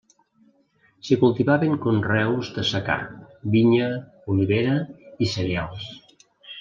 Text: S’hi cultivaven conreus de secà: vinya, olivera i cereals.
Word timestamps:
S’hi 1.09 1.17
cultivaven 1.23 1.75
conreus 1.83 2.49
de 2.57 2.65
secà: 2.71 2.95
vinya, 3.57 3.91
olivera 4.37 4.75
i 5.27 5.33
cereals. 5.35 5.89